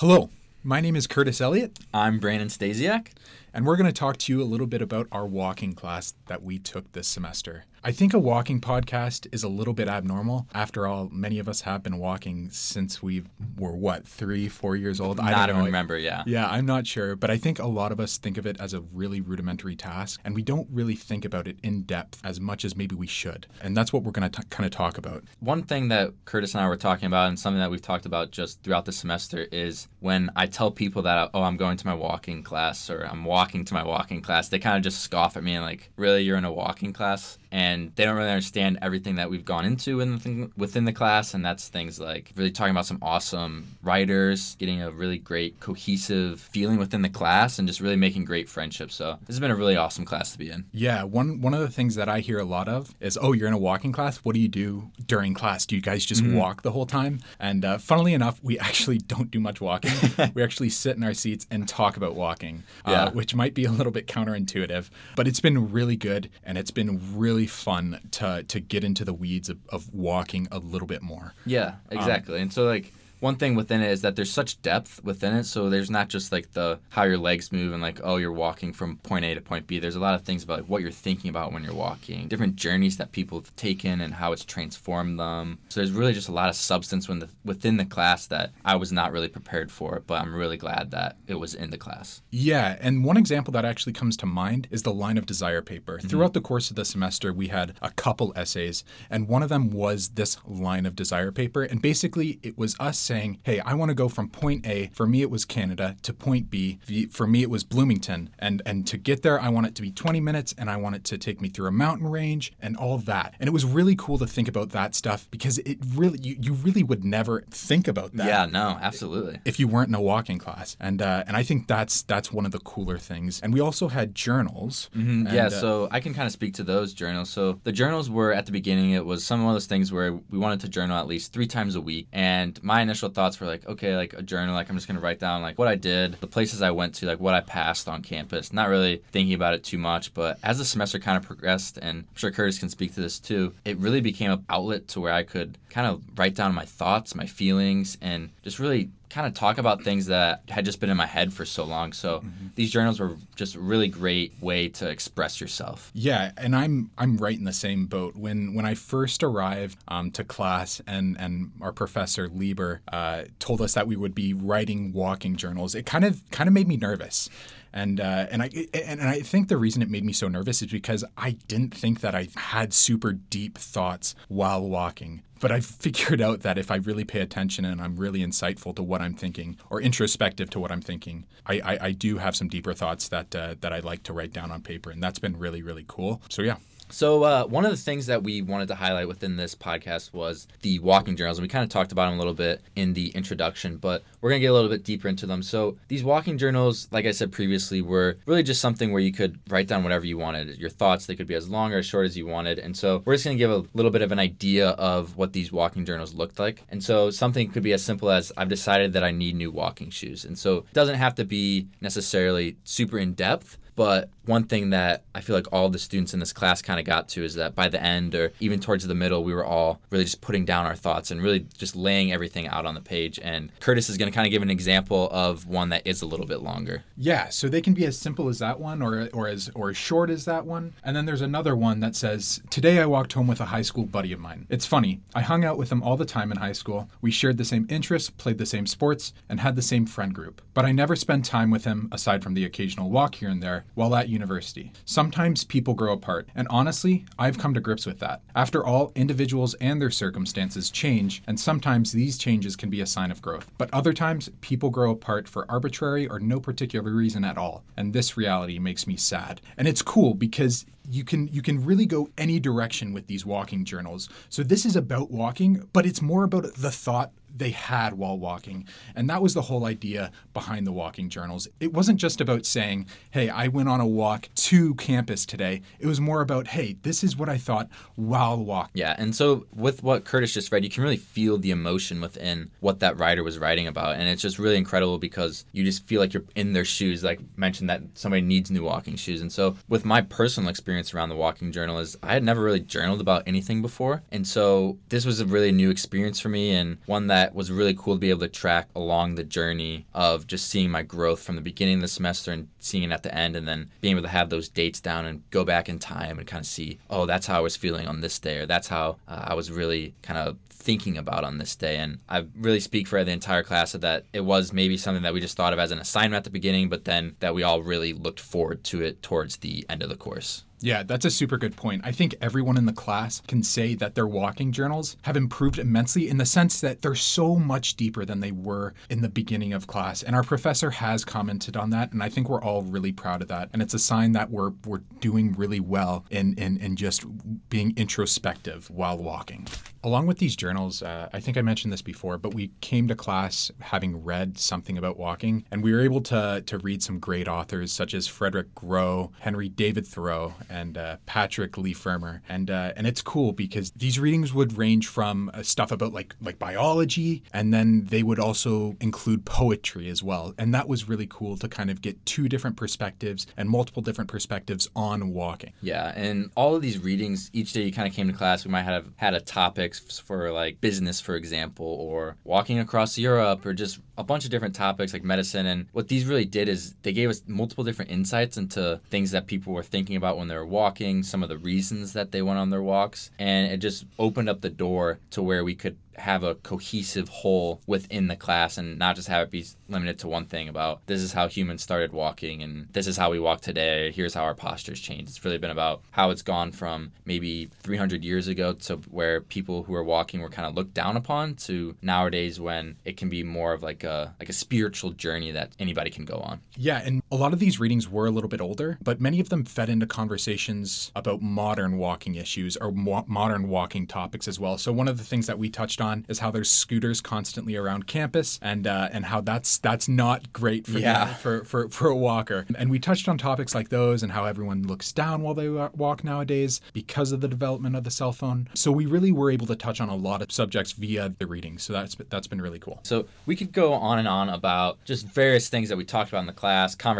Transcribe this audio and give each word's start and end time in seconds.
Hello, 0.00 0.30
my 0.62 0.80
name 0.80 0.94
is 0.94 1.08
Curtis 1.08 1.40
Elliott, 1.40 1.76
I'm 1.92 2.20
Brandon 2.20 2.46
Stasiak. 2.46 3.08
And 3.52 3.66
we're 3.66 3.76
going 3.76 3.86
to 3.86 3.92
talk 3.92 4.16
to 4.18 4.32
you 4.32 4.42
a 4.42 4.44
little 4.44 4.66
bit 4.66 4.82
about 4.82 5.08
our 5.12 5.26
walking 5.26 5.72
class 5.72 6.14
that 6.26 6.42
we 6.42 6.58
took 6.58 6.92
this 6.92 7.08
semester. 7.08 7.64
I 7.84 7.92
think 7.92 8.12
a 8.12 8.18
walking 8.18 8.60
podcast 8.60 9.28
is 9.30 9.44
a 9.44 9.48
little 9.48 9.72
bit 9.72 9.86
abnormal. 9.86 10.48
After 10.52 10.86
all, 10.86 11.08
many 11.12 11.38
of 11.38 11.48
us 11.48 11.60
have 11.60 11.82
been 11.82 11.98
walking 11.98 12.50
since 12.50 13.00
we 13.00 13.22
were, 13.56 13.76
what, 13.76 14.06
three, 14.06 14.48
four 14.48 14.74
years 14.74 15.00
old? 15.00 15.18
Not 15.18 15.46
don't 15.46 15.58
know. 15.60 15.64
remember, 15.64 15.96
yeah. 15.96 16.24
Yeah, 16.26 16.48
I'm 16.48 16.66
not 16.66 16.88
sure, 16.88 17.14
but 17.14 17.30
I 17.30 17.36
think 17.36 17.60
a 17.60 17.66
lot 17.66 17.92
of 17.92 18.00
us 18.00 18.18
think 18.18 18.36
of 18.36 18.46
it 18.46 18.60
as 18.60 18.74
a 18.74 18.80
really 18.80 19.20
rudimentary 19.20 19.76
task, 19.76 20.20
and 20.24 20.34
we 20.34 20.42
don't 20.42 20.66
really 20.72 20.96
think 20.96 21.24
about 21.24 21.46
it 21.46 21.56
in 21.62 21.82
depth 21.82 22.20
as 22.24 22.40
much 22.40 22.64
as 22.64 22.76
maybe 22.76 22.96
we 22.96 23.06
should. 23.06 23.46
And 23.62 23.76
that's 23.76 23.92
what 23.92 24.02
we're 24.02 24.12
going 24.12 24.28
to 24.28 24.42
kind 24.46 24.66
of 24.66 24.72
talk 24.72 24.98
about. 24.98 25.22
One 25.38 25.62
thing 25.62 25.86
that 25.88 26.12
Curtis 26.24 26.54
and 26.54 26.62
I 26.62 26.68
were 26.68 26.76
talking 26.76 27.06
about, 27.06 27.28
and 27.28 27.38
something 27.38 27.60
that 27.60 27.70
we've 27.70 27.80
talked 27.80 28.06
about 28.06 28.32
just 28.32 28.60
throughout 28.64 28.86
the 28.86 28.92
semester, 28.92 29.46
is 29.52 29.86
when 30.00 30.30
I 30.34 30.46
tell 30.46 30.72
people 30.72 31.02
that, 31.02 31.30
oh, 31.32 31.42
I'm 31.42 31.56
going 31.56 31.76
to 31.76 31.86
my 31.86 31.94
walking 31.94 32.42
class 32.42 32.90
or 32.90 33.06
I'm 33.06 33.24
walking 33.24 33.37
to 33.64 33.74
my 33.74 33.84
walking 33.84 34.20
class, 34.20 34.48
they 34.48 34.58
kind 34.58 34.76
of 34.76 34.82
just 34.82 35.00
scoff 35.02 35.36
at 35.36 35.42
me 35.42 35.54
and, 35.54 35.64
like, 35.64 35.90
really, 35.96 36.22
you're 36.22 36.36
in 36.36 36.44
a 36.44 36.52
walking 36.52 36.92
class? 36.92 37.38
And 37.50 37.92
they 37.96 38.04
don't 38.04 38.16
really 38.16 38.30
understand 38.30 38.78
everything 38.82 39.16
that 39.16 39.30
we've 39.30 39.44
gone 39.44 39.64
into 39.64 40.00
in 40.00 40.18
the, 40.18 40.50
within 40.56 40.84
the 40.84 40.92
class. 40.92 41.34
And 41.34 41.44
that's 41.44 41.68
things 41.68 41.98
like 41.98 42.32
really 42.36 42.50
talking 42.50 42.72
about 42.72 42.86
some 42.86 42.98
awesome 43.02 43.76
writers, 43.82 44.56
getting 44.58 44.82
a 44.82 44.90
really 44.90 45.18
great 45.18 45.60
cohesive 45.60 46.40
feeling 46.40 46.78
within 46.78 47.02
the 47.02 47.08
class, 47.08 47.58
and 47.58 47.66
just 47.66 47.80
really 47.80 47.96
making 47.96 48.24
great 48.24 48.48
friendships. 48.48 48.94
So 48.94 49.18
this 49.20 49.36
has 49.36 49.40
been 49.40 49.50
a 49.50 49.56
really 49.56 49.76
awesome 49.76 50.04
class 50.04 50.32
to 50.32 50.38
be 50.38 50.50
in. 50.50 50.64
Yeah, 50.72 51.04
one 51.04 51.40
one 51.40 51.54
of 51.54 51.60
the 51.60 51.68
things 51.68 51.94
that 51.94 52.08
I 52.08 52.20
hear 52.20 52.38
a 52.38 52.44
lot 52.44 52.68
of 52.68 52.94
is, 53.00 53.18
"Oh, 53.20 53.32
you're 53.32 53.48
in 53.48 53.54
a 53.54 53.58
walking 53.58 53.92
class. 53.92 54.18
What 54.18 54.34
do 54.34 54.40
you 54.40 54.48
do 54.48 54.90
during 55.06 55.34
class? 55.34 55.66
Do 55.66 55.76
you 55.76 55.82
guys 55.82 56.04
just 56.04 56.24
walk 56.24 56.62
the 56.62 56.72
whole 56.72 56.86
time?" 56.86 57.20
And 57.38 57.64
uh, 57.64 57.78
funnily 57.78 58.14
enough, 58.14 58.40
we 58.42 58.58
actually 58.68 58.98
don't 58.98 59.30
do 59.30 59.40
much 59.40 59.60
walking. 59.60 59.92
we 60.34 60.42
actually 60.42 60.70
sit 60.70 60.96
in 60.96 61.02
our 61.02 61.14
seats 61.14 61.46
and 61.50 61.68
talk 61.68 61.96
about 61.96 62.14
walking, 62.14 62.64
uh, 62.84 63.10
which 63.10 63.34
might 63.34 63.54
be 63.54 63.64
a 63.64 63.70
little 63.70 63.92
bit 63.92 64.06
counterintuitive, 64.06 64.90
but 65.16 65.28
it's 65.28 65.40
been 65.40 65.70
really 65.72 65.96
good 65.96 66.30
and 66.44 66.58
it's 66.58 66.70
been 66.70 67.00
really 67.16 67.37
fun 67.46 68.00
to 68.12 68.42
to 68.44 68.60
get 68.60 68.84
into 68.84 69.04
the 69.04 69.14
weeds 69.14 69.48
of, 69.48 69.58
of 69.68 69.92
walking 69.92 70.48
a 70.50 70.58
little 70.58 70.88
bit 70.88 71.02
more. 71.02 71.34
Yeah, 71.46 71.76
exactly. 71.90 72.36
Um, 72.36 72.42
and 72.42 72.52
so 72.52 72.64
like 72.64 72.92
one 73.20 73.36
thing 73.36 73.54
within 73.54 73.82
it 73.82 73.90
is 73.90 74.02
that 74.02 74.16
there's 74.16 74.32
such 74.32 74.60
depth 74.62 75.02
within 75.04 75.34
it. 75.34 75.44
So 75.44 75.68
there's 75.68 75.90
not 75.90 76.08
just 76.08 76.32
like 76.32 76.52
the 76.52 76.78
how 76.90 77.04
your 77.04 77.18
legs 77.18 77.52
move 77.52 77.72
and 77.72 77.82
like 77.82 78.00
oh 78.02 78.16
you're 78.16 78.32
walking 78.32 78.72
from 78.72 78.96
point 78.98 79.24
A 79.24 79.34
to 79.34 79.40
point 79.40 79.66
B. 79.66 79.78
There's 79.78 79.96
a 79.96 80.00
lot 80.00 80.14
of 80.14 80.22
things 80.22 80.42
about 80.44 80.60
like, 80.60 80.68
what 80.68 80.82
you're 80.82 80.90
thinking 80.90 81.30
about 81.30 81.52
when 81.52 81.64
you're 81.64 81.74
walking, 81.74 82.28
different 82.28 82.56
journeys 82.56 82.96
that 82.98 83.12
people 83.12 83.38
have 83.38 83.54
taken 83.56 84.00
and 84.00 84.14
how 84.14 84.32
it's 84.32 84.44
transformed 84.44 85.18
them. 85.18 85.58
So 85.68 85.80
there's 85.80 85.92
really 85.92 86.12
just 86.12 86.28
a 86.28 86.32
lot 86.32 86.48
of 86.48 86.56
substance 86.56 87.08
within 87.08 87.20
the, 87.20 87.28
within 87.44 87.76
the 87.76 87.84
class 87.84 88.26
that 88.26 88.52
I 88.64 88.76
was 88.76 88.92
not 88.92 89.12
really 89.12 89.28
prepared 89.28 89.70
for, 89.70 90.02
but 90.06 90.20
I'm 90.20 90.34
really 90.34 90.56
glad 90.56 90.90
that 90.92 91.16
it 91.26 91.34
was 91.34 91.54
in 91.54 91.70
the 91.70 91.78
class. 91.78 92.22
Yeah, 92.30 92.76
and 92.80 93.04
one 93.04 93.16
example 93.16 93.52
that 93.52 93.64
actually 93.64 93.92
comes 93.92 94.16
to 94.18 94.26
mind 94.26 94.68
is 94.70 94.82
the 94.82 94.92
line 94.92 95.18
of 95.18 95.26
desire 95.26 95.62
paper. 95.62 95.98
Mm-hmm. 95.98 96.08
Throughout 96.08 96.34
the 96.34 96.40
course 96.40 96.70
of 96.70 96.76
the 96.76 96.84
semester, 96.84 97.32
we 97.32 97.48
had 97.48 97.74
a 97.82 97.90
couple 97.90 98.32
essays, 98.36 98.84
and 99.10 99.28
one 99.28 99.42
of 99.42 99.48
them 99.48 99.70
was 99.70 100.10
this 100.10 100.36
line 100.46 100.86
of 100.86 100.96
desire 100.96 101.32
paper. 101.32 101.62
And 101.62 101.80
basically, 101.82 102.38
it 102.42 102.56
was 102.58 102.76
us 102.78 102.98
saying, 103.08 103.38
hey, 103.42 103.58
I 103.60 103.74
want 103.74 103.88
to 103.88 103.94
go 103.94 104.08
from 104.08 104.28
point 104.28 104.66
A, 104.66 104.90
for 104.92 105.06
me 105.06 105.22
it 105.22 105.30
was 105.30 105.44
Canada, 105.44 105.96
to 106.02 106.12
point 106.12 106.50
B, 106.50 106.78
for 107.10 107.26
me 107.26 107.42
it 107.42 107.50
was 107.50 107.64
Bloomington. 107.64 108.30
And, 108.38 108.62
and 108.64 108.86
to 108.86 108.96
get 108.96 109.22
there, 109.22 109.40
I 109.40 109.48
want 109.48 109.66
it 109.66 109.74
to 109.76 109.82
be 109.82 109.90
20 109.90 110.20
minutes, 110.20 110.54
and 110.56 110.70
I 110.70 110.76
want 110.76 110.94
it 110.94 111.04
to 111.04 111.18
take 111.18 111.40
me 111.40 111.48
through 111.48 111.66
a 111.66 111.72
mountain 111.72 112.06
range 112.06 112.52
and 112.60 112.76
all 112.76 112.98
that. 112.98 113.34
And 113.40 113.48
it 113.48 113.52
was 113.52 113.64
really 113.64 113.96
cool 113.96 114.18
to 114.18 114.26
think 114.26 114.46
about 114.46 114.70
that 114.70 114.94
stuff 114.94 115.26
because 115.30 115.58
it 115.58 115.78
really, 115.94 116.18
you, 116.20 116.36
you 116.40 116.52
really 116.52 116.82
would 116.82 117.04
never 117.04 117.42
think 117.50 117.88
about 117.88 118.12
that 118.14 118.26
Yeah, 118.26 118.46
no, 118.46 118.78
absolutely. 118.80 119.40
if 119.44 119.58
you 119.58 119.66
weren't 119.66 119.88
in 119.88 119.94
a 119.94 120.00
walking 120.00 120.38
class. 120.38 120.76
And 120.80 121.00
uh, 121.00 121.24
and 121.26 121.36
I 121.36 121.42
think 121.42 121.66
that's 121.66 122.02
that's 122.02 122.32
one 122.32 122.44
of 122.44 122.52
the 122.52 122.58
cooler 122.60 122.98
things. 122.98 123.40
And 123.40 123.54
we 123.54 123.60
also 123.60 123.88
had 123.88 124.14
journals. 124.14 124.90
Mm, 124.96 125.32
yeah, 125.32 125.46
And, 125.46 125.54
uh, 125.54 125.60
so 125.60 125.88
I 125.90 126.00
can 126.00 126.12
kind 126.14 126.26
of 126.26 126.32
speak 126.32 126.54
to 126.54 126.62
those 126.64 126.92
journals. 126.92 127.30
So 127.30 127.60
the 127.64 127.72
journals 127.72 128.10
were 128.10 128.32
at 128.32 128.46
the 128.46 128.52
beginning, 128.52 128.90
it 128.90 129.04
was 129.04 129.24
some 129.24 129.44
of 129.44 129.52
those 129.52 129.66
things 129.66 129.92
where 129.92 130.12
we 130.30 130.38
wanted 130.38 130.60
to 130.60 130.68
journal 130.68 130.98
at 130.98 131.06
least 131.06 131.32
three 131.32 131.46
times 131.46 131.74
a 131.74 131.80
week. 131.80 132.08
And 132.12 132.62
my 132.62 132.82
initial 132.82 132.97
thoughts 133.06 133.38
were 133.38 133.46
like, 133.46 133.66
okay, 133.68 133.94
like 133.96 134.14
a 134.14 134.22
journal, 134.22 134.54
like 134.54 134.68
I'm 134.68 134.76
just 134.76 134.88
gonna 134.88 134.98
write 134.98 135.20
down 135.20 135.42
like 135.42 135.58
what 135.58 135.68
I 135.68 135.76
did, 135.76 136.14
the 136.20 136.26
places 136.26 136.60
I 136.60 136.72
went 136.72 136.96
to, 136.96 137.06
like 137.06 137.20
what 137.20 137.34
I 137.34 137.40
passed 137.40 137.88
on 137.88 138.02
campus. 138.02 138.52
Not 138.52 138.68
really 138.68 139.02
thinking 139.12 139.34
about 139.34 139.54
it 139.54 139.62
too 139.62 139.78
much, 139.78 140.12
but 140.14 140.38
as 140.42 140.58
the 140.58 140.64
semester 140.64 140.98
kind 140.98 141.16
of 141.16 141.22
progressed, 141.22 141.78
and 141.78 141.98
I'm 142.00 142.16
sure 142.16 142.32
Curtis 142.32 142.58
can 142.58 142.68
speak 142.68 142.94
to 142.94 143.00
this 143.00 143.20
too, 143.20 143.54
it 143.64 143.78
really 143.78 144.00
became 144.00 144.32
an 144.32 144.44
outlet 144.50 144.88
to 144.88 145.00
where 145.00 145.12
I 145.12 145.22
could 145.22 145.56
kind 145.70 145.86
of 145.86 146.02
write 146.18 146.34
down 146.34 146.54
my 146.54 146.64
thoughts, 146.64 147.14
my 147.14 147.26
feelings, 147.26 147.96
and 148.00 148.30
just 148.42 148.58
really 148.58 148.90
kind 149.10 149.26
of 149.26 149.34
talk 149.34 149.58
about 149.58 149.82
things 149.82 150.06
that 150.06 150.42
had 150.48 150.64
just 150.64 150.80
been 150.80 150.90
in 150.90 150.96
my 150.96 151.06
head 151.06 151.32
for 151.32 151.44
so 151.44 151.64
long. 151.64 151.92
So 151.92 152.22
these 152.54 152.70
journals 152.70 153.00
were 153.00 153.16
just 153.36 153.54
a 153.54 153.60
really 153.60 153.88
great 153.88 154.32
way 154.40 154.68
to 154.70 154.88
express 154.88 155.40
yourself. 155.40 155.90
Yeah, 155.94 156.32
and 156.36 156.54
I'm 156.54 156.90
I'm 156.98 157.16
right 157.16 157.36
in 157.36 157.44
the 157.44 157.52
same 157.52 157.86
boat. 157.86 158.16
When 158.16 158.54
when 158.54 158.66
I 158.66 158.74
first 158.74 159.22
arrived 159.22 159.78
um, 159.88 160.10
to 160.12 160.24
class, 160.24 160.80
and 160.86 161.16
and 161.18 161.52
our 161.60 161.72
professor 161.72 162.28
Lieber 162.28 162.80
uh, 162.92 163.24
told 163.38 163.60
us 163.60 163.74
that 163.74 163.86
we 163.86 163.96
would 163.96 164.14
be 164.14 164.32
writing 164.34 164.92
walking 164.92 165.36
journals, 165.36 165.74
it 165.74 165.86
kind 165.86 166.04
of 166.04 166.22
kind 166.30 166.48
of 166.48 166.54
made 166.54 166.68
me 166.68 166.76
nervous. 166.76 167.28
And 167.72 168.00
uh, 168.00 168.26
and 168.30 168.42
I 168.42 168.50
and, 168.72 169.02
I 169.02 169.20
think 169.20 169.48
the 169.48 169.56
reason 169.56 169.82
it 169.82 169.90
made 169.90 170.04
me 170.04 170.12
so 170.12 170.28
nervous 170.28 170.62
is 170.62 170.70
because 170.70 171.04
I 171.16 171.32
didn't 171.48 171.74
think 171.74 172.00
that 172.00 172.14
I 172.14 172.28
had 172.36 172.72
super 172.72 173.12
deep 173.12 173.58
thoughts 173.58 174.14
while 174.28 174.62
walking. 174.62 175.22
But 175.40 175.52
I 175.52 175.60
figured 175.84 176.20
out 176.20 176.40
that 176.40 176.58
if 176.58 176.70
I 176.70 176.76
really 176.76 177.04
pay 177.04 177.20
attention 177.20 177.64
and 177.64 177.80
I'm 177.80 177.96
really 177.96 178.20
insightful 178.20 178.74
to 178.76 178.82
what 178.82 179.00
I'm 179.00 179.14
thinking 179.14 179.56
or 179.70 179.80
introspective 179.80 180.50
to 180.50 180.60
what 180.60 180.72
I'm 180.72 180.80
thinking, 180.80 181.26
I, 181.46 181.60
I, 181.60 181.78
I 181.82 181.92
do 181.92 182.18
have 182.18 182.34
some 182.34 182.48
deeper 182.48 182.74
thoughts 182.74 183.08
that 183.08 183.34
uh, 183.34 183.54
that 183.60 183.72
I 183.72 183.80
like 183.80 184.02
to 184.04 184.12
write 184.12 184.32
down 184.32 184.50
on 184.50 184.62
paper, 184.62 184.90
and 184.90 185.02
that's 185.02 185.18
been 185.18 185.38
really 185.38 185.62
really 185.62 185.84
cool. 185.86 186.22
So 186.28 186.42
yeah, 186.42 186.56
So 186.90 187.22
uh, 187.22 187.44
one 187.46 187.64
of 187.64 187.70
the 187.70 187.76
things 187.76 188.06
that 188.06 188.22
we 188.22 188.42
wanted 188.42 188.68
to 188.68 188.74
highlight 188.74 189.08
within 189.08 189.36
this 189.36 189.54
podcast 189.54 190.12
was 190.12 190.48
the 190.62 190.78
walking 190.78 191.16
journals, 191.16 191.38
and 191.38 191.44
we 191.44 191.48
kind 191.48 191.64
of 191.64 191.70
talked 191.70 191.92
about 191.92 192.06
them 192.06 192.14
a 192.14 192.18
little 192.18 192.34
bit 192.34 192.62
in 192.76 192.94
the 192.94 193.08
introduction, 193.10 193.76
but 193.76 194.02
we're 194.20 194.30
gonna 194.30 194.40
get 194.40 194.46
a 194.46 194.54
little 194.54 194.70
bit 194.70 194.84
deeper 194.84 195.08
into 195.08 195.26
them. 195.26 195.42
So 195.42 195.76
these 195.88 196.02
walking 196.02 196.38
journals, 196.38 196.88
like 196.90 197.04
I 197.04 197.10
said 197.10 197.30
previously, 197.30 197.82
were 197.82 198.16
really 198.26 198.42
just 198.42 198.60
something 198.60 198.90
where 198.90 199.02
you 199.02 199.12
could 199.12 199.38
write 199.48 199.68
down 199.68 199.82
whatever 199.82 200.06
you 200.06 200.18
wanted. 200.18 200.56
Your 200.58 200.70
thoughts, 200.70 201.06
they 201.06 201.16
could 201.16 201.26
be 201.26 201.34
as 201.34 201.48
long 201.48 201.72
or 201.72 201.78
as 201.78 201.86
short 201.86 202.06
as 202.06 202.16
you 202.16 202.26
wanted. 202.26 202.58
And 202.58 202.76
so 202.76 203.02
we're 203.04 203.14
just 203.14 203.24
gonna 203.24 203.36
give 203.36 203.50
a 203.50 203.64
little 203.74 203.90
bit 203.90 204.02
of 204.02 204.12
an 204.12 204.18
idea 204.18 204.70
of 204.70 205.16
what 205.16 205.32
these 205.32 205.52
walking 205.52 205.84
journals 205.84 206.14
looked 206.14 206.38
like. 206.38 206.64
And 206.70 206.82
so 206.82 207.10
something 207.10 207.50
could 207.50 207.62
be 207.62 207.72
as 207.72 207.84
simple 207.84 208.10
as 208.10 208.32
I've 208.36 208.48
decided 208.48 208.94
that 208.94 209.04
I 209.04 209.10
need 209.10 209.34
new 209.34 209.50
walking 209.50 209.90
shoes. 209.90 210.24
And 210.24 210.38
so 210.38 210.58
it 210.58 210.72
doesn't 210.72 210.96
have 210.96 211.14
to 211.16 211.24
be 211.24 211.68
necessarily 211.80 212.56
super 212.64 212.98
in 212.98 213.12
depth. 213.12 213.57
But 213.78 214.10
one 214.26 214.42
thing 214.42 214.70
that 214.70 215.04
I 215.14 215.20
feel 215.20 215.36
like 215.36 215.52
all 215.52 215.68
the 215.68 215.78
students 215.78 216.12
in 216.12 216.18
this 216.18 216.32
class 216.32 216.60
kind 216.60 216.80
of 216.80 216.84
got 216.84 217.08
to 217.10 217.22
is 217.22 217.36
that 217.36 217.54
by 217.54 217.68
the 217.68 217.80
end 217.80 218.12
or 218.16 218.32
even 218.40 218.58
towards 218.58 218.84
the 218.84 218.94
middle, 218.94 219.22
we 219.22 219.32
were 219.32 219.44
all 219.44 219.80
really 219.90 220.02
just 220.02 220.20
putting 220.20 220.44
down 220.44 220.66
our 220.66 220.74
thoughts 220.74 221.12
and 221.12 221.22
really 221.22 221.46
just 221.56 221.76
laying 221.76 222.12
everything 222.12 222.48
out 222.48 222.66
on 222.66 222.74
the 222.74 222.80
page. 222.80 223.20
And 223.22 223.52
Curtis 223.60 223.88
is 223.88 223.96
going 223.96 224.10
to 224.10 224.14
kind 224.14 224.26
of 224.26 224.32
give 224.32 224.42
an 224.42 224.50
example 224.50 225.08
of 225.12 225.46
one 225.46 225.68
that 225.68 225.86
is 225.86 226.02
a 226.02 226.06
little 226.06 226.26
bit 226.26 226.42
longer. 226.42 226.82
Yeah, 226.96 227.28
so 227.28 227.48
they 227.48 227.60
can 227.60 227.72
be 227.72 227.86
as 227.86 227.96
simple 227.96 228.28
as 228.28 228.40
that 228.40 228.58
one 228.58 228.82
or 228.82 229.08
or 229.12 229.28
as 229.28 229.48
or 229.54 229.70
as 229.70 229.76
short 229.76 230.10
as 230.10 230.24
that 230.24 230.44
one. 230.44 230.74
And 230.82 230.96
then 230.96 231.06
there's 231.06 231.22
another 231.22 231.54
one 231.54 231.78
that 231.78 231.94
says, 231.94 232.42
"Today 232.50 232.80
I 232.80 232.86
walked 232.86 233.12
home 233.12 233.28
with 233.28 233.40
a 233.40 233.44
high 233.44 233.62
school 233.62 233.84
buddy 233.84 234.12
of 234.12 234.18
mine. 234.18 234.46
It's 234.50 234.66
funny. 234.66 235.00
I 235.14 235.22
hung 235.22 235.44
out 235.44 235.56
with 235.56 235.70
him 235.70 235.84
all 235.84 235.96
the 235.96 236.04
time 236.04 236.32
in 236.32 236.38
high 236.38 236.52
school. 236.52 236.90
We 237.00 237.12
shared 237.12 237.38
the 237.38 237.44
same 237.44 237.64
interests, 237.70 238.10
played 238.10 238.38
the 238.38 238.44
same 238.44 238.66
sports, 238.66 239.12
and 239.28 239.38
had 239.38 239.54
the 239.54 239.62
same 239.62 239.86
friend 239.86 240.12
group. 240.12 240.42
But 240.52 240.64
I 240.64 240.72
never 240.72 240.96
spent 240.96 241.24
time 241.24 241.52
with 241.52 241.64
him 241.64 241.88
aside 241.92 242.24
from 242.24 242.34
the 242.34 242.44
occasional 242.44 242.90
walk 242.90 243.14
here 243.14 243.28
and 243.28 243.40
there 243.40 243.64
while 243.74 243.94
at 243.94 244.08
university. 244.08 244.72
Sometimes 244.84 245.44
people 245.44 245.74
grow 245.74 245.92
apart, 245.92 246.28
and 246.34 246.46
honestly, 246.50 247.04
I've 247.18 247.38
come 247.38 247.54
to 247.54 247.60
grips 247.60 247.86
with 247.86 247.98
that. 248.00 248.22
After 248.34 248.64
all, 248.64 248.92
individuals 248.94 249.54
and 249.54 249.80
their 249.80 249.90
circumstances 249.90 250.70
change, 250.70 251.22
and 251.26 251.38
sometimes 251.38 251.92
these 251.92 252.18
changes 252.18 252.56
can 252.56 252.70
be 252.70 252.80
a 252.80 252.86
sign 252.86 253.10
of 253.10 253.22
growth. 253.22 253.50
But 253.58 253.72
other 253.72 253.92
times, 253.92 254.30
people 254.40 254.70
grow 254.70 254.90
apart 254.90 255.28
for 255.28 255.50
arbitrary 255.50 256.08
or 256.08 256.18
no 256.18 256.40
particular 256.40 256.90
reason 256.90 257.24
at 257.24 257.38
all, 257.38 257.64
and 257.76 257.92
this 257.92 258.16
reality 258.16 258.58
makes 258.58 258.86
me 258.86 258.96
sad. 258.96 259.40
And 259.56 259.68
it's 259.68 259.82
cool 259.82 260.14
because 260.14 260.66
you 260.90 261.04
can 261.04 261.28
you 261.28 261.42
can 261.42 261.64
really 261.64 261.86
go 261.86 262.08
any 262.16 262.40
direction 262.40 262.92
with 262.92 263.06
these 263.06 263.26
walking 263.26 263.64
journals. 263.64 264.08
So 264.30 264.42
this 264.42 264.64
is 264.64 264.76
about 264.76 265.10
walking, 265.10 265.68
but 265.72 265.86
it's 265.86 266.00
more 266.00 266.24
about 266.24 266.54
the 266.54 266.70
thought 266.70 267.12
they 267.36 267.50
had 267.50 267.94
while 267.94 268.18
walking. 268.18 268.66
And 268.96 269.08
that 269.10 269.22
was 269.22 269.34
the 269.34 269.42
whole 269.42 269.64
idea 269.64 270.10
behind 270.34 270.66
the 270.66 270.72
walking 270.72 271.08
journals. 271.08 271.48
It 271.60 271.72
wasn't 271.72 271.98
just 271.98 272.20
about 272.20 272.46
saying, 272.46 272.86
hey, 273.10 273.28
I 273.28 273.48
went 273.48 273.68
on 273.68 273.80
a 273.80 273.86
walk 273.86 274.28
to 274.34 274.74
campus 274.76 275.24
today. 275.26 275.62
It 275.78 275.86
was 275.86 276.00
more 276.00 276.20
about, 276.20 276.46
hey, 276.46 276.76
this 276.82 277.04
is 277.04 277.16
what 277.16 277.28
I 277.28 277.38
thought 277.38 277.68
while 277.96 278.42
walking. 278.42 278.72
Yeah, 278.74 278.94
and 278.98 279.14
so 279.14 279.46
with 279.54 279.82
what 279.82 280.04
Curtis 280.04 280.34
just 280.34 280.50
read, 280.52 280.64
you 280.64 280.70
can 280.70 280.82
really 280.82 280.96
feel 280.96 281.38
the 281.38 281.50
emotion 281.50 282.00
within 282.00 282.50
what 282.60 282.80
that 282.80 282.98
writer 282.98 283.22
was 283.22 283.38
writing 283.38 283.66
about, 283.66 283.96
and 283.96 284.08
it's 284.08 284.22
just 284.22 284.38
really 284.38 284.56
incredible 284.56 284.98
because 284.98 285.44
you 285.52 285.64
just 285.64 285.86
feel 285.86 286.00
like 286.00 286.12
you're 286.12 286.24
in 286.34 286.52
their 286.52 286.64
shoes. 286.64 287.04
Like 287.04 287.20
mentioned 287.36 287.70
that 287.70 287.82
somebody 287.94 288.22
needs 288.22 288.50
new 288.50 288.64
walking 288.64 288.96
shoes, 288.96 289.20
and 289.20 289.30
so 289.30 289.56
with 289.68 289.84
my 289.84 290.00
personal 290.00 290.50
experience 290.50 290.94
around 290.94 291.08
the 291.08 291.16
walking 291.16 291.52
journal 291.52 291.78
is 291.78 291.96
I 292.02 292.12
had 292.12 292.22
never 292.22 292.42
really 292.42 292.60
journaled 292.60 293.00
about 293.00 293.22
anything 293.26 293.62
before, 293.62 294.02
and 294.10 294.26
so 294.26 294.78
this 294.88 295.04
was 295.04 295.20
a 295.20 295.26
really 295.26 295.52
new 295.52 295.70
experience 295.70 296.20
for 296.20 296.28
me 296.28 296.52
and 296.52 296.78
one 296.86 297.06
that 297.08 297.27
that 297.28 297.34
was 297.34 297.52
really 297.52 297.74
cool 297.74 297.94
to 297.94 298.00
be 298.00 298.08
able 298.08 298.20
to 298.20 298.28
track 298.28 298.68
along 298.74 299.14
the 299.14 299.22
journey 299.22 299.84
of 299.92 300.26
just 300.26 300.48
seeing 300.48 300.70
my 300.70 300.80
growth 300.80 301.22
from 301.22 301.36
the 301.36 301.42
beginning 301.42 301.74
of 301.74 301.82
the 301.82 301.88
semester 301.88 302.32
and 302.32 302.48
seeing 302.58 302.84
it 302.84 302.90
at 302.90 303.02
the 303.02 303.14
end, 303.14 303.36
and 303.36 303.46
then 303.46 303.68
being 303.82 303.96
able 303.96 304.02
to 304.02 304.08
have 304.08 304.30
those 304.30 304.48
dates 304.48 304.80
down 304.80 305.04
and 305.04 305.22
go 305.30 305.44
back 305.44 305.68
in 305.68 305.78
time 305.78 306.18
and 306.18 306.26
kind 306.26 306.40
of 306.40 306.46
see, 306.46 306.78
oh, 306.88 307.04
that's 307.04 307.26
how 307.26 307.36
I 307.36 307.40
was 307.40 307.54
feeling 307.54 307.86
on 307.86 308.00
this 308.00 308.18
day, 308.18 308.38
or 308.38 308.46
that's 308.46 308.68
how 308.68 308.96
uh, 309.06 309.26
I 309.26 309.34
was 309.34 309.52
really 309.52 309.92
kind 310.00 310.18
of 310.18 310.38
thinking 310.58 310.98
about 310.98 311.24
on 311.24 311.38
this 311.38 311.56
day. 311.56 311.76
And 311.76 311.98
I 312.08 312.26
really 312.36 312.60
speak 312.60 312.86
for 312.86 313.02
the 313.02 313.12
entire 313.12 313.42
class 313.42 313.72
that 313.72 314.04
it 314.12 314.20
was 314.20 314.52
maybe 314.52 314.76
something 314.76 315.02
that 315.02 315.14
we 315.14 315.20
just 315.20 315.36
thought 315.36 315.52
of 315.52 315.58
as 315.58 315.70
an 315.70 315.78
assignment 315.78 316.18
at 316.18 316.24
the 316.24 316.30
beginning, 316.30 316.68
but 316.68 316.84
then 316.84 317.16
that 317.20 317.34
we 317.34 317.42
all 317.42 317.62
really 317.62 317.92
looked 317.92 318.20
forward 318.20 318.64
to 318.64 318.82
it 318.82 319.02
towards 319.02 319.36
the 319.36 319.64
end 319.68 319.82
of 319.82 319.88
the 319.88 319.96
course. 319.96 320.44
Yeah, 320.60 320.82
that's 320.82 321.04
a 321.04 321.10
super 321.10 321.38
good 321.38 321.56
point. 321.56 321.82
I 321.84 321.92
think 321.92 322.16
everyone 322.20 322.56
in 322.56 322.66
the 322.66 322.72
class 322.72 323.22
can 323.28 323.42
say 323.42 323.74
that 323.76 323.94
their 323.94 324.06
walking 324.06 324.50
journals 324.50 324.96
have 325.02 325.16
improved 325.16 325.58
immensely 325.58 326.08
in 326.08 326.16
the 326.16 326.26
sense 326.26 326.60
that 326.60 326.82
they're 326.82 326.96
so 326.96 327.36
much 327.36 327.76
deeper 327.76 328.04
than 328.04 328.20
they 328.20 328.32
were 328.32 328.74
in 328.90 329.00
the 329.00 329.08
beginning 329.08 329.52
of 329.52 329.68
class. 329.68 330.02
And 330.02 330.16
our 330.16 330.24
professor 330.24 330.70
has 330.70 331.04
commented 331.04 331.56
on 331.56 331.70
that, 331.70 331.92
and 331.92 332.02
I 332.02 332.08
think 332.08 332.28
we're 332.28 332.42
all 332.42 332.62
really 332.62 332.92
proud 332.92 333.22
of 333.22 333.28
that. 333.28 333.50
And 333.52 333.62
it's 333.62 333.74
a 333.74 333.78
sign 333.78 334.12
that 334.12 334.30
we're 334.30 334.50
we're 334.66 334.82
doing 335.00 335.32
really 335.34 335.60
well 335.60 336.04
in 336.10 336.34
in, 336.34 336.58
in 336.58 336.74
just 336.74 337.04
being 337.48 337.72
introspective 337.76 338.68
while 338.70 338.98
walking. 338.98 339.46
Along 339.84 340.06
with 340.06 340.18
these 340.18 340.34
journals, 340.34 340.82
uh, 340.82 341.08
I 341.12 341.20
think 341.20 341.36
I 341.36 341.42
mentioned 341.42 341.72
this 341.72 341.82
before, 341.82 342.18
but 342.18 342.34
we 342.34 342.50
came 342.60 342.88
to 342.88 342.96
class 342.96 343.50
having 343.60 344.02
read 344.02 344.36
something 344.36 344.76
about 344.76 344.96
walking, 344.96 345.44
and 345.50 345.62
we 345.62 345.72
were 345.72 345.80
able 345.80 346.00
to 346.02 346.42
to 346.44 346.58
read 346.58 346.82
some 346.82 346.98
great 346.98 347.28
authors 347.28 347.72
such 347.72 347.94
as 347.94 348.08
Frédéric 348.08 348.54
Gros, 348.54 349.10
Henry 349.20 349.48
David 349.48 349.86
Thoreau, 349.86 350.34
and 350.50 350.76
uh, 350.76 350.96
Patrick 351.06 351.56
Leigh 351.56 351.72
Fermor, 351.72 352.22
and 352.28 352.50
uh, 352.50 352.72
and 352.76 352.86
it's 352.86 353.02
cool 353.02 353.32
because 353.32 353.70
these 353.76 354.00
readings 354.00 354.34
would 354.34 354.58
range 354.58 354.88
from 354.88 355.30
uh, 355.32 355.42
stuff 355.42 355.70
about 355.70 355.92
like 355.92 356.16
like 356.20 356.38
biology, 356.38 357.22
and 357.32 357.54
then 357.54 357.84
they 357.84 358.02
would 358.02 358.18
also 358.18 358.76
include 358.80 359.24
poetry 359.24 359.88
as 359.88 360.02
well, 360.02 360.34
and 360.38 360.52
that 360.54 360.68
was 360.68 360.88
really 360.88 361.06
cool 361.08 361.36
to 361.36 361.48
kind 361.48 361.70
of 361.70 361.80
get 361.82 362.04
two 362.04 362.28
different 362.28 362.56
perspectives 362.56 363.26
and 363.36 363.48
multiple 363.48 363.82
different 363.82 364.10
perspectives 364.10 364.68
on 364.74 365.10
walking. 365.12 365.52
Yeah, 365.62 365.92
and 365.94 366.30
all 366.36 366.56
of 366.56 366.62
these 366.62 366.78
readings, 366.78 367.30
each 367.32 367.52
day 367.52 367.62
you 367.62 367.72
kind 367.72 367.86
of 367.86 367.94
came 367.94 368.08
to 368.08 368.12
class, 368.12 368.44
we 368.44 368.50
might 368.50 368.62
have 368.62 368.90
had 368.96 369.14
a 369.14 369.20
topic 369.20 369.67
for 369.76 370.30
like 370.30 370.60
business, 370.60 371.00
for 371.00 371.16
example, 371.16 371.66
or 371.66 372.16
walking 372.24 372.58
across 372.58 372.98
Europe, 372.98 373.44
or 373.44 373.52
just 373.52 373.80
a 373.96 374.04
bunch 374.04 374.24
of 374.24 374.30
different 374.30 374.54
topics 374.54 374.92
like 374.92 375.04
medicine. 375.04 375.46
And 375.46 375.66
what 375.72 375.88
these 375.88 376.06
really 376.06 376.24
did 376.24 376.48
is 376.48 376.74
they 376.82 376.92
gave 376.92 377.10
us 377.10 377.22
multiple 377.26 377.64
different 377.64 377.90
insights 377.90 378.36
into 378.36 378.80
things 378.90 379.10
that 379.10 379.26
people 379.26 379.52
were 379.52 379.62
thinking 379.62 379.96
about 379.96 380.18
when 380.18 380.28
they 380.28 380.36
were 380.36 380.46
walking, 380.46 381.02
some 381.02 381.22
of 381.22 381.28
the 381.28 381.38
reasons 381.38 381.92
that 381.94 382.12
they 382.12 382.22
went 382.22 382.38
on 382.38 382.50
their 382.50 382.62
walks. 382.62 383.10
And 383.18 383.50
it 383.50 383.58
just 383.58 383.84
opened 383.98 384.28
up 384.28 384.40
the 384.40 384.50
door 384.50 384.98
to 385.10 385.22
where 385.22 385.44
we 385.44 385.54
could 385.54 385.76
have 385.98 386.22
a 386.22 386.34
cohesive 386.36 387.08
whole 387.08 387.60
within 387.66 388.06
the 388.06 388.16
class 388.16 388.58
and 388.58 388.78
not 388.78 388.96
just 388.96 389.08
have 389.08 389.22
it 389.24 389.30
be 389.30 389.44
limited 389.68 389.98
to 389.98 390.08
one 390.08 390.24
thing 390.24 390.48
about 390.48 390.86
this 390.86 391.00
is 391.00 391.12
how 391.12 391.28
humans 391.28 391.62
started 391.62 391.92
walking 391.92 392.42
and 392.42 392.68
this 392.72 392.86
is 392.86 392.96
how 392.96 393.10
we 393.10 393.18
walk 393.18 393.40
today. 393.40 393.90
Here's 393.92 394.14
how 394.14 394.24
our 394.24 394.34
postures 394.34 394.80
changed. 394.80 395.10
It's 395.10 395.24
really 395.24 395.38
been 395.38 395.50
about 395.50 395.82
how 395.90 396.10
it's 396.10 396.22
gone 396.22 396.52
from 396.52 396.92
maybe 397.04 397.50
300 397.60 398.04
years 398.04 398.28
ago 398.28 398.52
to 398.52 398.76
where 398.90 399.20
people 399.20 399.62
who 399.62 399.74
are 399.74 399.84
walking 399.84 400.20
were 400.20 400.28
kind 400.28 400.46
of 400.48 400.54
looked 400.54 400.74
down 400.74 400.96
upon 400.96 401.34
to 401.34 401.76
nowadays 401.82 402.40
when 402.40 402.76
it 402.84 402.96
can 402.96 403.08
be 403.08 403.22
more 403.22 403.52
of 403.52 403.62
like 403.62 403.84
a 403.84 404.14
like 404.18 404.28
a 404.28 404.32
spiritual 404.32 404.90
journey 404.92 405.32
that 405.32 405.52
anybody 405.58 405.90
can 405.90 406.04
go 406.04 406.16
on. 406.16 406.40
Yeah, 406.56 406.82
and 406.84 407.02
a 407.10 407.16
lot 407.16 407.32
of 407.32 407.38
these 407.38 407.58
readings 407.58 407.88
were 407.88 408.06
a 408.06 408.10
little 408.10 408.28
bit 408.28 408.40
older, 408.40 408.78
but 408.82 409.00
many 409.00 409.20
of 409.20 409.28
them 409.28 409.44
fed 409.44 409.68
into 409.68 409.86
conversations 409.86 410.92
about 410.94 411.22
modern 411.22 411.78
walking 411.78 412.14
issues 412.14 412.56
or 412.56 412.70
mo- 412.70 413.04
modern 413.06 413.48
walking 413.48 413.86
topics 413.86 414.28
as 414.28 414.38
well. 414.38 414.58
So 414.58 414.72
one 414.72 414.88
of 414.88 414.98
the 414.98 415.04
things 415.04 415.26
that 415.26 415.38
we 415.38 415.48
touched 415.48 415.80
on 415.80 416.04
is 416.08 416.18
how 416.18 416.30
there's 416.30 416.50
scooters 416.50 417.00
constantly 417.00 417.56
around 417.56 417.86
campus 417.86 418.38
and 418.42 418.66
uh, 418.66 418.88
and 418.92 419.04
how 419.04 419.20
that's 419.20 419.58
that's 419.58 419.88
not 419.88 420.32
great 420.32 420.66
for, 420.66 420.78
yeah. 420.78 421.06
the, 421.06 421.14
for, 421.14 421.44
for 421.44 421.68
for 421.68 421.88
a 421.88 421.96
walker. 421.96 422.46
And 422.56 422.70
we 422.70 422.78
touched 422.78 423.08
on 423.08 423.18
topics 423.18 423.54
like 423.54 423.68
those 423.70 424.02
and 424.02 424.12
how 424.12 424.24
everyone 424.24 424.66
looks 424.66 424.92
down 424.92 425.22
while 425.22 425.34
they 425.34 425.48
walk 425.48 426.04
nowadays 426.04 426.60
because 426.72 427.12
of 427.12 427.20
the 427.20 427.28
development 427.28 427.76
of 427.76 427.84
the 427.84 427.90
cell 427.90 428.12
phone. 428.12 428.48
So 428.54 428.70
we 428.70 428.86
really 428.86 429.12
were 429.12 429.30
able 429.30 429.46
to 429.46 429.56
touch 429.56 429.80
on 429.80 429.88
a 429.88 429.96
lot 429.96 430.22
of 430.22 430.30
subjects 430.30 430.72
via 430.72 431.14
the 431.18 431.26
reading. 431.26 431.58
So 431.58 431.72
that's 431.72 431.96
that's 432.10 432.26
been 432.26 432.40
really 432.40 432.58
cool. 432.58 432.80
So 432.82 433.06
we 433.26 433.34
could 433.34 433.52
go 433.52 433.72
on 433.72 433.98
and 433.98 434.08
on 434.08 434.28
about 434.28 434.84
just 434.84 435.06
various 435.06 435.48
things 435.48 435.68
that 435.70 435.76
we 435.76 435.84
talked 435.84 436.10
about 436.10 436.20
in 436.20 436.26
the 436.26 436.32
class, 436.32 436.74
conversations, 436.74 436.97